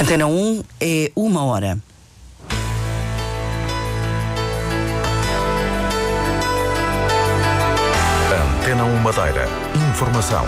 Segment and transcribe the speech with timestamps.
[0.00, 1.78] Antena 1 é uma hora.
[8.60, 9.46] Antena 1 Madeira.
[9.90, 10.42] Informação.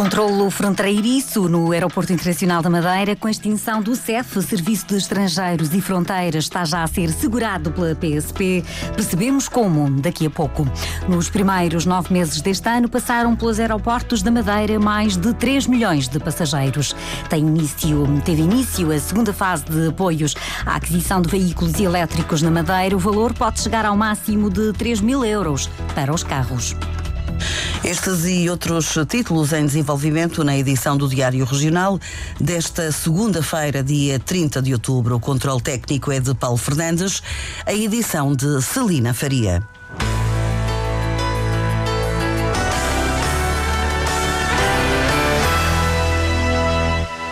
[0.00, 5.74] Controlo fronteiriço no Aeroporto Internacional da Madeira, com a extinção do CEF, Serviço de Estrangeiros
[5.74, 8.64] e Fronteiras, está já a ser segurado pela PSP.
[8.94, 10.66] Percebemos como daqui a pouco.
[11.06, 16.08] Nos primeiros nove meses deste ano, passaram pelos aeroportos da Madeira mais de 3 milhões
[16.08, 16.96] de passageiros.
[17.28, 22.50] Tem início, teve início a segunda fase de apoios à aquisição de veículos elétricos na
[22.50, 22.96] Madeira.
[22.96, 26.74] O valor pode chegar ao máximo de 3 mil euros para os carros.
[27.82, 31.98] Estes e outros títulos em desenvolvimento na edição do Diário Regional
[32.38, 35.16] desta segunda-feira, dia 30 de outubro.
[35.16, 37.22] O controle técnico é de Paulo Fernandes,
[37.64, 39.66] a edição de Celina Faria.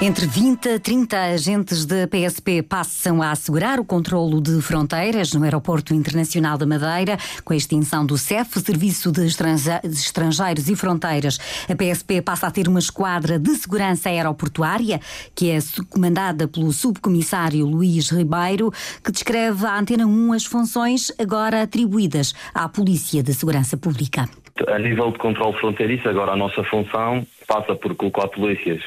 [0.01, 5.43] Entre 20 a 30 agentes da PSP passam a assegurar o controlo de fronteiras no
[5.43, 11.37] Aeroporto Internacional da Madeira, com a extinção do CEF, Serviço de Estrangeiros e Fronteiras.
[11.69, 15.01] A PSP passa a ter uma esquadra de segurança aeroportuária,
[15.35, 15.59] que é
[15.91, 18.71] comandada pelo subcomissário Luís Ribeiro,
[19.03, 24.29] que descreve à Antena 1 as funções agora atribuídas à Polícia de Segurança Pública.
[24.69, 28.81] A nível de controle fronteiriço, agora a nossa função passa por colocar polícias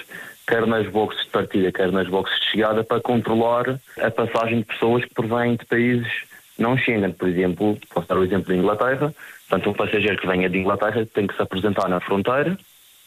[0.47, 4.66] quer nas boxes de partida, quer nas boxes de chegada, para controlar a passagem de
[4.66, 7.11] pessoas que provêm de países não Schengen.
[7.11, 9.14] Por exemplo, posso dar o exemplo de Inglaterra.
[9.50, 12.58] Portanto, um passageiro que venha de Inglaterra tem que se apresentar na fronteira,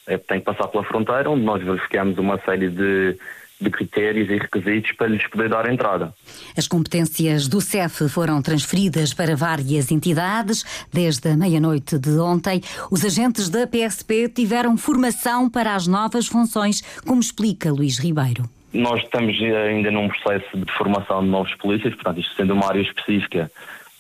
[0.06, 3.16] é, tem que passar pela fronteira, onde nós verificamos uma série de
[3.60, 6.12] de critérios e requisitos para lhes poder dar entrada.
[6.56, 10.64] As competências do CEF foram transferidas para várias entidades.
[10.92, 12.60] Desde a meia-noite de ontem,
[12.90, 18.48] os agentes da PSP tiveram formação para as novas funções, como explica Luís Ribeiro.
[18.72, 22.80] Nós estamos ainda num processo de formação de novos polícias, portanto, isto sendo uma área
[22.80, 23.50] específica,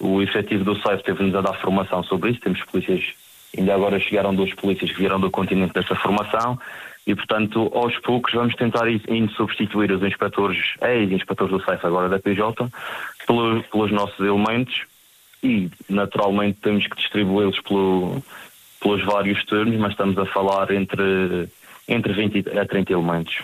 [0.00, 2.40] o efetivo do CEF teve-nos a dar formação sobre isso.
[2.40, 3.04] Temos polícias,
[3.56, 6.58] ainda agora chegaram duas polícias que vieram do continente dessa formação
[7.06, 9.02] e, portanto, aos poucos vamos tentar ir
[9.36, 12.70] substituir os inspectores, ex-inspectores do CEF, agora da PJ,
[13.26, 14.82] pelos, pelos nossos elementos
[15.42, 18.22] e, naturalmente, temos que distribuí-los pelo,
[18.80, 21.48] pelos vários turnos, mas estamos a falar entre,
[21.86, 23.36] entre 20 a 30 elementos.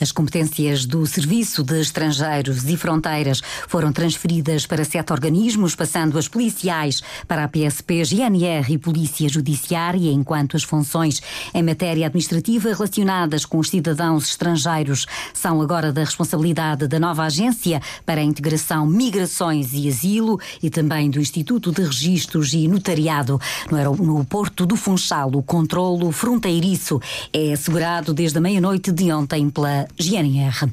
[0.00, 6.28] As competências do Serviço de Estrangeiros e Fronteiras foram transferidas para sete organismos, passando as
[6.28, 13.44] policiais para a PSP, GNR e Polícia Judiciária, enquanto as funções em matéria administrativa relacionadas
[13.44, 19.72] com os cidadãos estrangeiros são agora da responsabilidade da nova agência para a integração, migrações
[19.72, 23.40] e asilo e também do Instituto de Registros e Notariado.
[23.70, 27.00] No Porto do Funchal, o controlo fronteiriço
[27.32, 30.70] é assegurado desde a meia-noite de ontem pela GNR.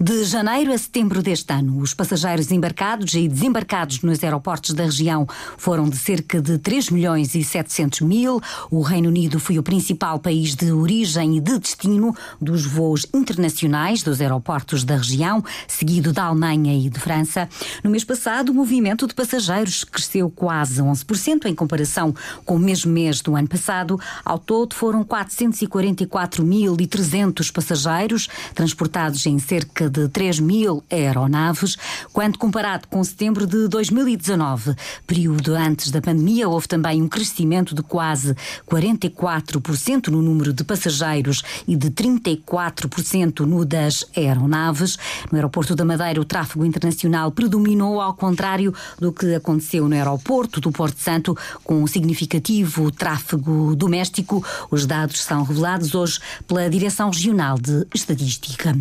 [0.00, 5.26] De janeiro a setembro deste ano, os passageiros embarcados e desembarcados nos aeroportos da região
[5.58, 8.40] foram de cerca de 3 milhões e 700 mil.
[8.70, 14.02] O Reino Unido foi o principal país de origem e de destino dos voos internacionais
[14.02, 17.48] dos aeroportos da região, seguido da Alemanha e de França.
[17.82, 22.14] No mês passado, o movimento de passageiros cresceu quase 11% em comparação
[22.44, 24.00] com o mesmo mês do ano passado.
[24.24, 28.13] Ao todo, foram 444.300 passageiros
[28.54, 31.76] transportados em cerca de 3 mil aeronaves,
[32.12, 34.74] quando comparado com setembro de 2019,
[35.06, 38.34] período antes da pandemia, houve também um crescimento de quase
[38.68, 44.96] 44% no número de passageiros e de 34% no das aeronaves.
[45.30, 50.60] No aeroporto da Madeira, o tráfego internacional predominou, ao contrário do que aconteceu no aeroporto
[50.60, 54.44] do Porto Santo, com um significativo tráfego doméstico.
[54.70, 58.76] Os dados são revelados hoje pela Direção Regional de Estatística.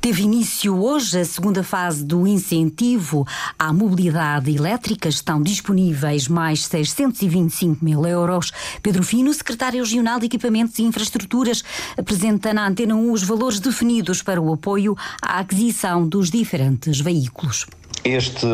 [0.00, 3.24] Teve início hoje a segunda fase do incentivo
[3.56, 5.08] à mobilidade elétrica.
[5.08, 8.50] Estão disponíveis mais 625 mil euros.
[8.82, 11.62] Pedro Fino, secretário regional de Equipamentos e Infraestruturas,
[11.96, 17.66] apresenta na Antena 1 os valores definidos para o apoio à aquisição dos diferentes veículos.
[18.02, 18.46] Este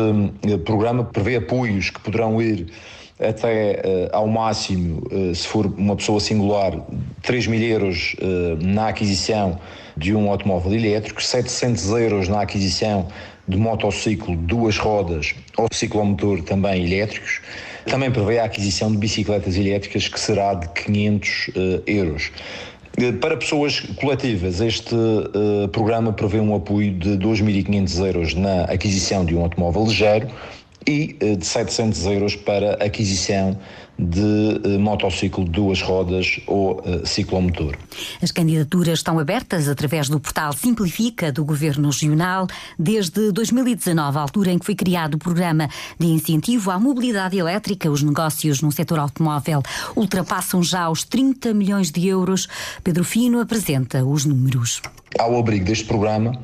[0.43, 2.67] eh, programa prevê apoios que poderão ir
[3.19, 3.81] até
[4.11, 6.73] uh, ao máximo, uh, se for uma pessoa singular,
[7.21, 9.59] 3 mil euros uh, na aquisição
[9.95, 13.07] de um automóvel elétrico, 700 euros na aquisição
[13.47, 17.41] de motociclo, duas rodas ou ciclomotor também elétricos.
[17.85, 21.49] Também prevê a aquisição de bicicletas elétricas, que será de 500
[21.85, 22.31] euros.
[23.19, 29.35] Para pessoas coletivas, este uh, programa prevê um apoio de 2.500 euros na aquisição de
[29.35, 30.27] um automóvel ligeiro
[30.87, 33.57] e de 700 euros para aquisição
[33.97, 37.77] de eh, motociclo de duas rodas ou uh, ciclomotor.
[38.21, 42.47] As candidaturas estão abertas através do portal Simplifica do Governo Regional
[42.77, 45.69] desde 2019, a altura em que foi criado o programa
[45.99, 47.89] de incentivo à mobilidade elétrica.
[47.89, 49.61] Os negócios no setor automóvel
[49.95, 52.47] ultrapassam já os 30 milhões de euros.
[52.83, 54.81] Pedro Fino apresenta os números.
[55.19, 56.39] Ao abrigo deste programa,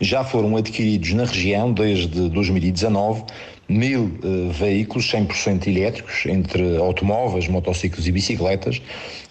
[0.00, 3.24] já foram adquiridos na região desde 2019
[3.68, 8.82] mil uh, veículos 100% elétricos, entre automóveis, motociclos e bicicletas,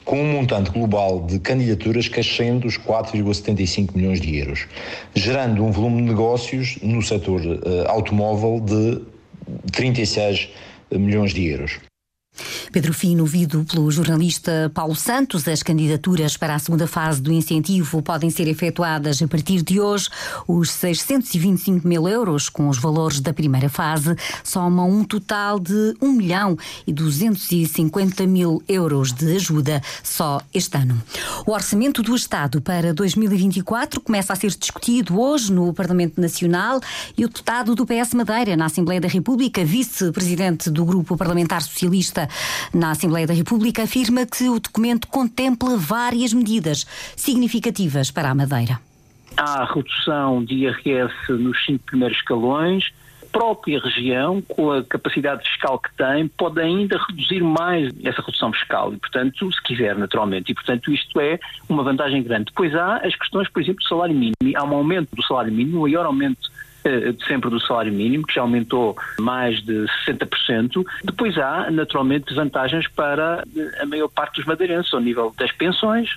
[0.04, 2.19] com um montante global de candidaturas que
[2.66, 4.66] os 4,75 milhões de euros,
[5.13, 9.01] gerando um volume de negócios no setor uh, automóvel de
[9.72, 10.50] 36
[10.92, 11.90] milhões de euros.
[12.71, 18.01] Pedro Fino, ouvido pelo jornalista Paulo Santos, as candidaturas para a segunda fase do incentivo
[18.01, 20.09] podem ser efetuadas a partir de hoje.
[20.47, 26.11] Os 625 mil euros, com os valores da primeira fase, somam um total de 1
[26.11, 31.01] milhão e 250 mil euros de ajuda só este ano.
[31.45, 36.79] O orçamento do Estado para 2024 começa a ser discutido hoje no Parlamento Nacional
[37.17, 42.27] e o deputado do PS Madeira na Assembleia da República, vice-presidente do Grupo Parlamentar Socialista,
[42.74, 46.86] na Assembleia da República, afirma que o documento contempla várias medidas
[47.16, 48.80] significativas para a Madeira.
[49.38, 52.92] Há a redução de IRS nos cinco primeiros escalões.
[53.31, 58.94] Própria região, com a capacidade fiscal que tem, pode ainda reduzir mais essa redução fiscal
[58.94, 60.51] e, portanto, se quiser, naturalmente.
[60.51, 61.39] E, portanto, isto é
[61.69, 62.45] uma vantagem grande.
[62.45, 64.36] Depois há as questões, por exemplo, do salário mínimo.
[64.54, 66.50] Há um aumento do salário mínimo, um maior aumento
[67.28, 70.83] sempre do salário mínimo, que já aumentou mais de 60%.
[71.04, 73.44] Depois há, naturalmente, vantagens para
[73.80, 76.10] a maior parte dos madeirenses, ao nível das pensões.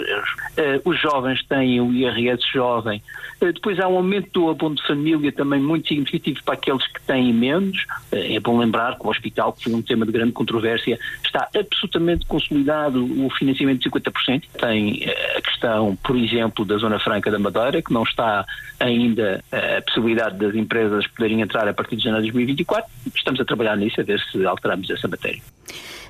[0.56, 3.02] Eh, os jovens têm o IRS jovem.
[3.40, 7.00] Eh, depois há um aumento do abono de família também muito significativo para aqueles que
[7.02, 7.84] têm menos.
[8.12, 12.26] É bom lembrar que o hospital, que foi um tema de grande controvérsia, está absolutamente
[12.26, 14.44] consolidado o financiamento de 50%.
[14.58, 15.04] Tem
[15.36, 18.44] a questão, por exemplo, da Zona Franca da Madeira, que não está
[18.80, 22.90] ainda a possibilidade das empresas poderem entrar a partir de janeiro de 2024.
[23.14, 25.42] Estamos a trabalhar nisso, a ver se alteramos essa matéria.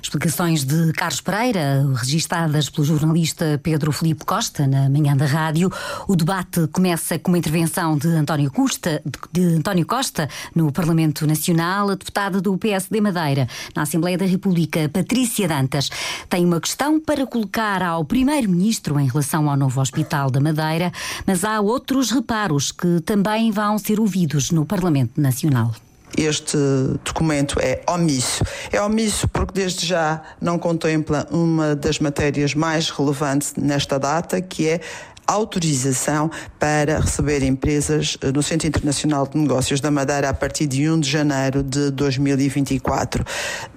[0.01, 5.71] Explicações de Carlos Pereira, registadas pelo jornalista Pedro Felipe Costa na manhã da rádio.
[6.07, 9.01] O debate começa com uma intervenção de António, Costa,
[9.31, 11.89] de António Costa no Parlamento Nacional.
[11.89, 15.89] A deputada do PSD Madeira, na Assembleia da República, Patrícia Dantas,
[16.29, 20.91] tem uma questão para colocar ao Primeiro-Ministro em relação ao novo Hospital da Madeira,
[21.25, 25.71] mas há outros reparos que também vão ser ouvidos no Parlamento Nacional
[26.17, 26.57] este
[27.03, 28.43] documento é omisso.
[28.71, 34.67] É omisso porque desde já não contempla uma das matérias mais relevantes nesta data, que
[34.67, 34.81] é
[35.27, 36.29] autorização
[36.59, 40.99] para receber empresas eh, no Centro Internacional de Negócios da Madeira a partir de 1
[40.99, 43.23] de janeiro de 2024.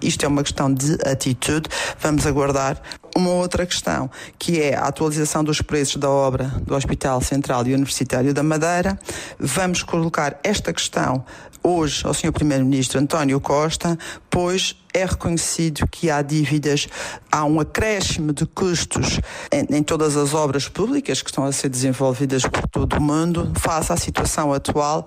[0.03, 1.69] Isto é uma questão de atitude.
[2.01, 2.81] Vamos aguardar.
[3.17, 4.09] Uma outra questão,
[4.39, 8.99] que é a atualização dos preços da obra do Hospital Central e Universitário da Madeira.
[9.41, 11.25] Vamos colocar esta questão
[11.63, 12.33] hoje ao Sr.
[12.33, 13.99] Primeiro-Ministro António Costa,
[14.31, 16.89] pois é reconhecido que há dívidas,
[17.31, 19.21] há um acréscimo de custos
[19.53, 23.53] em, em, todas as obras públicas que estão a ser desenvolvidas por todo o mundo,
[23.57, 25.07] face à situação atual.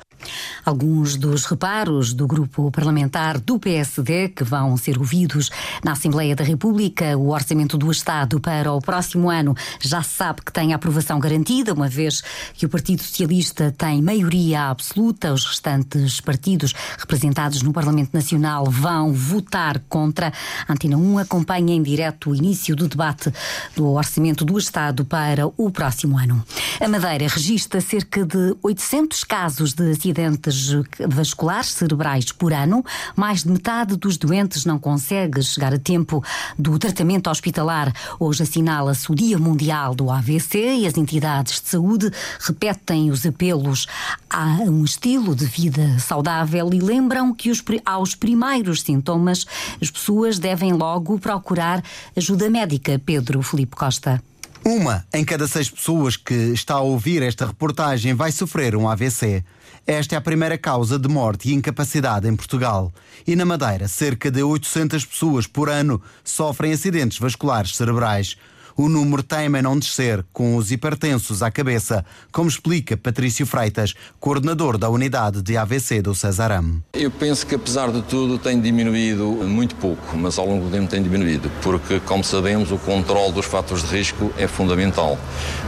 [0.64, 5.50] Alguns dos reparos do grupo parlamentar do PSD que vão ser ouvidos
[5.84, 10.54] na Assembleia da República, o orçamento do Estado para o próximo ano já sabe que
[10.54, 12.22] tem aprovação garantida, uma vez
[12.54, 19.12] que o Partido Socialista tem maioria absoluta, os restantes partidos representados no Parlamento Nacional vão
[19.12, 20.32] votar contra.
[20.68, 23.32] A Antena 1 acompanha em direto o início do debate
[23.76, 26.44] do orçamento do Estado para o próximo ano.
[26.80, 30.72] A Madeira registra cerca de 800 casos de acidentes
[31.08, 32.84] vasculares cerebrais por ano.
[33.16, 36.24] Mais de metade dos doentes não consegue chegar a tempo
[36.58, 37.94] do tratamento hospitalar.
[38.20, 43.88] Hoje assinala-se o Dia Mundial do AVC e as entidades de saúde repetem os apelos
[44.30, 49.46] a um estilo de vida saudável e lembram que os, aos primeiros sintomas
[49.82, 51.84] as pessoas devem logo procurar
[52.16, 53.00] ajuda médica.
[53.04, 54.22] Pedro Felipe Costa.
[54.64, 59.44] Uma em cada seis pessoas que está a ouvir esta reportagem vai sofrer um AVC.
[59.88, 62.94] Esta é a primeira causa de morte e incapacidade em Portugal.
[63.26, 68.38] E na Madeira, cerca de 800 pessoas por ano sofrem acidentes vasculares cerebrais.
[68.76, 73.94] O número teme a não descer, com os hipertensos à cabeça, como explica Patrício Freitas,
[74.20, 76.82] coordenador da unidade de AVC do Cesaram.
[76.94, 80.90] Eu penso que, apesar de tudo, tem diminuído muito pouco, mas ao longo do tempo
[80.90, 85.18] tem diminuído, porque, como sabemos, o controle dos fatores de risco é fundamental.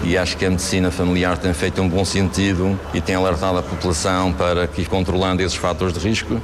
[0.04, 3.64] E acho que a medicina familiar tem feito um bom sentido e tem alertado a
[3.64, 6.42] população para que, controlando esses fatores de risco,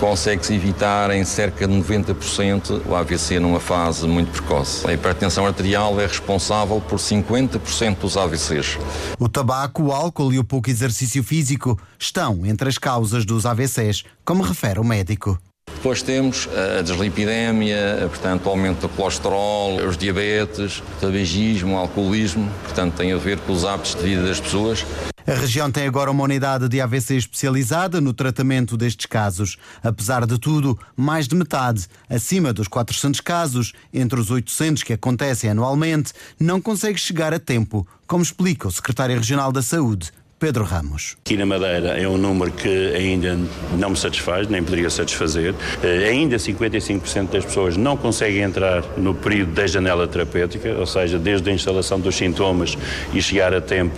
[0.00, 4.88] consegue-se evitar em cerca de 90% o AVC numa fase muito precoce.
[4.88, 8.78] A hipertensão arterial é responsável por 50% dos AVCs.
[9.18, 14.04] O tabaco, o álcool e o pouco exercício físico estão entre as causas dos AVCs,
[14.24, 15.38] como refere o médico.
[15.74, 22.50] Depois temos a deslipidemia, portanto, o aumento do colesterol, os diabetes, o tabagismo, o alcoolismo,
[22.64, 24.84] portanto, tem a ver com os hábitos de vida das pessoas.
[25.30, 29.56] A região tem agora uma unidade de AVC especializada no tratamento destes casos.
[29.80, 35.48] Apesar de tudo, mais de metade, acima dos 400 casos, entre os 800 que acontecem
[35.48, 40.10] anualmente, não consegue chegar a tempo, como explica o secretário regional da Saúde,
[40.40, 41.18] Pedro Ramos.
[41.22, 43.38] Aqui na Madeira é um número que ainda
[43.76, 45.52] não me satisfaz, nem poderia satisfazer.
[45.52, 51.18] Uh, ainda 55% das pessoas não conseguem entrar no período da janela terapêutica, ou seja,
[51.18, 52.78] desde a instalação dos sintomas
[53.12, 53.94] e chegar a tempo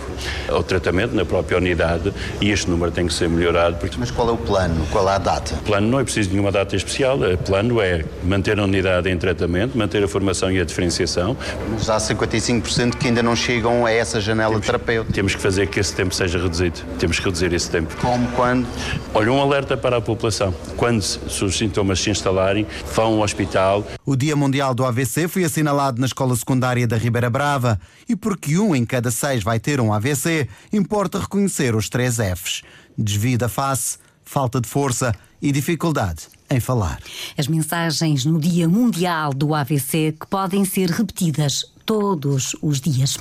[0.49, 3.77] ao tratamento na própria unidade, e este número tem que ser melhorado.
[3.77, 3.95] Porque...
[3.97, 4.85] Mas qual é o plano?
[4.91, 5.55] Qual é a data?
[5.55, 9.09] O plano não é preciso de nenhuma data especial, o plano é manter a unidade
[9.09, 11.37] em tratamento, manter a formação e a diferenciação.
[11.71, 15.13] Mas há 55% que ainda não chegam a essa janela temos, terapêutica.
[15.13, 16.79] Temos que fazer que esse tempo seja seja reduzido.
[16.97, 17.95] Temos que reduzir esse tempo.
[17.97, 18.27] Como?
[18.31, 18.67] Quando?
[19.13, 20.53] Olha, um alerta para a população.
[20.75, 23.85] Quando os sintomas se instalarem, vão ao hospital.
[24.05, 28.57] O Dia Mundial do AVC foi assinalado na Escola Secundária da Ribeira Brava e porque
[28.57, 32.63] um em cada seis vai ter um AVC, importa reconhecer os três Fs.
[32.97, 36.99] Desvio da face, falta de força e dificuldade em falar.
[37.37, 43.17] As mensagens no Dia Mundial do AVC que podem ser repetidas todos os dias.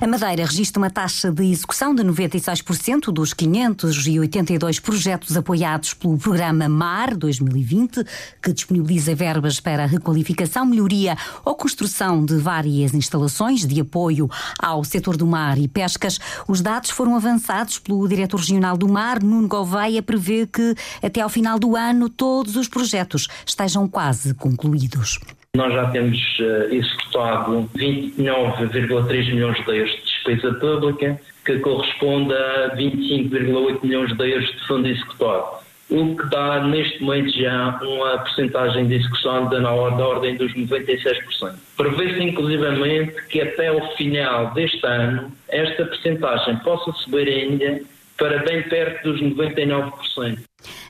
[0.00, 6.68] A Madeira registra uma taxa de execução de 96% dos 582 projetos apoiados pelo programa
[6.68, 8.04] MAR 2020,
[8.42, 14.28] que disponibiliza verbas para requalificação, melhoria ou construção de várias instalações de apoio
[14.58, 16.18] ao setor do mar e pescas.
[16.48, 21.28] Os dados foram avançados pelo diretor regional do mar, Nuno Gouveia, prevê que até ao
[21.28, 25.18] final do ano todos os projetos estejam quase concluídos.
[25.54, 32.74] Nós já temos uh, executado 29,3 milhões de euros de despesa pública, que corresponde a
[32.74, 35.58] 25,8 milhões de euros de fundo executado,
[35.90, 41.54] o que dá neste momento já uma porcentagem de execução da, da ordem dos 96%.
[41.76, 47.82] Prevê-se inclusivamente que até o final deste ano esta porcentagem possa subir ainda
[48.16, 50.38] para bem perto dos 99%.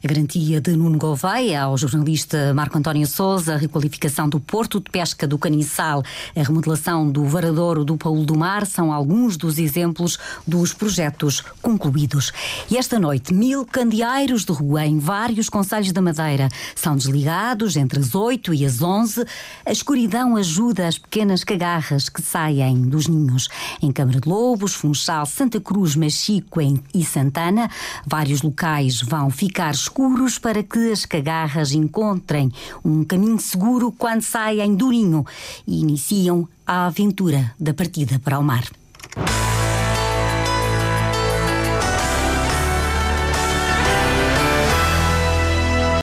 [0.03, 4.91] A garantia de Nuno Gouveia ao jornalista Marco António Souza, a requalificação do Porto de
[4.91, 6.03] Pesca do Caniçal,
[6.37, 12.33] a remodelação do Varadouro do Paulo do Mar são alguns dos exemplos dos projetos concluídos.
[12.71, 18.01] E esta noite, mil candeeiros de rua em vários conselhos da Madeira são desligados entre
[18.01, 19.25] as 8 e as 11.
[19.65, 23.49] A escuridão ajuda as pequenas cagarras que saem dos ninhos.
[23.81, 26.61] Em Câmara de Lobos, Funchal, Santa Cruz, Machico
[26.95, 27.71] e Santana,
[28.07, 32.51] vários locais vão ficar ficar escuros para que as cagarras encontrem
[32.85, 35.25] um caminho seguro quando saem do ninho
[35.65, 38.65] e iniciam a aventura da partida para o mar.